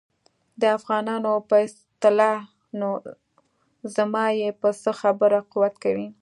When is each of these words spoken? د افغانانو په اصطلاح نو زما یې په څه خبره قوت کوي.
د 0.61 0.63
افغانانو 0.77 1.31
په 1.49 1.55
اصطلاح 1.67 2.39
نو 2.79 2.89
زما 3.95 4.25
یې 4.39 4.49
په 4.61 4.69
څه 4.81 4.89
خبره 5.01 5.39
قوت 5.51 5.75
کوي. 5.83 6.07